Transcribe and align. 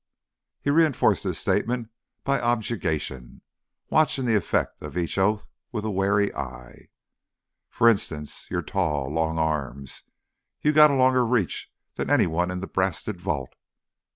_"He 0.63 0.71
reinforced 0.71 1.25
his 1.25 1.37
statement 1.37 1.89
by 2.23 2.39
objurgation, 2.41 3.41
watching 3.91 4.25
the 4.25 4.33
effect 4.35 4.81
of 4.81 4.97
each 4.97 5.19
oath 5.19 5.47
with 5.71 5.85
a 5.85 5.91
wary 5.91 6.33
eye. 6.33 6.89
"F'r 7.71 7.91
instance. 7.91 8.47
You're 8.49 8.63
tall. 8.63 9.13
Long 9.13 9.37
arms. 9.37 10.01
You 10.59 10.71
get 10.73 10.89
a 10.89 10.95
longer 10.95 11.23
reach 11.23 11.71
than 11.97 12.09
any 12.09 12.25
one 12.25 12.49
in 12.49 12.61
the 12.61 12.67
brasted 12.67 13.21
vault. 13.21 13.53